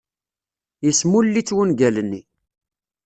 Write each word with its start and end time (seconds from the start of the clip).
Yesmull-itt 0.85 1.53
wungal-nni. 1.55 2.21